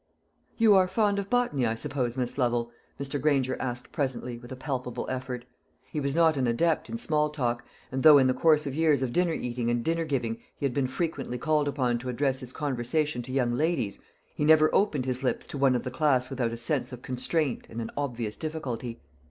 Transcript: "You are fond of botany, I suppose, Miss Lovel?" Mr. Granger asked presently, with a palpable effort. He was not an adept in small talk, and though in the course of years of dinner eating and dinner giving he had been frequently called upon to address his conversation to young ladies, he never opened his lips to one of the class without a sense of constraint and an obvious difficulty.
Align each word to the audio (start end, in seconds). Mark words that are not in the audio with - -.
"You 0.57 0.73
are 0.73 0.87
fond 0.87 1.19
of 1.19 1.29
botany, 1.29 1.67
I 1.67 1.75
suppose, 1.75 2.17
Miss 2.17 2.35
Lovel?" 2.35 2.71
Mr. 2.99 3.21
Granger 3.21 3.55
asked 3.61 3.91
presently, 3.91 4.39
with 4.39 4.51
a 4.51 4.55
palpable 4.55 5.05
effort. 5.11 5.45
He 5.91 5.99
was 5.99 6.15
not 6.15 6.37
an 6.37 6.47
adept 6.47 6.89
in 6.89 6.97
small 6.97 7.29
talk, 7.29 7.63
and 7.91 8.01
though 8.01 8.17
in 8.17 8.25
the 8.25 8.33
course 8.33 8.65
of 8.65 8.73
years 8.73 9.03
of 9.03 9.13
dinner 9.13 9.33
eating 9.35 9.69
and 9.69 9.83
dinner 9.85 10.05
giving 10.05 10.39
he 10.57 10.65
had 10.65 10.73
been 10.73 10.87
frequently 10.87 11.37
called 11.37 11.67
upon 11.67 11.99
to 11.99 12.09
address 12.09 12.39
his 12.39 12.51
conversation 12.51 13.21
to 13.21 13.31
young 13.31 13.53
ladies, 13.53 13.99
he 14.33 14.43
never 14.43 14.73
opened 14.73 15.05
his 15.05 15.21
lips 15.21 15.45
to 15.45 15.57
one 15.59 15.75
of 15.75 15.83
the 15.83 15.91
class 15.91 16.31
without 16.31 16.51
a 16.51 16.57
sense 16.57 16.91
of 16.91 17.03
constraint 17.03 17.67
and 17.69 17.79
an 17.79 17.91
obvious 17.95 18.37
difficulty. 18.37 18.99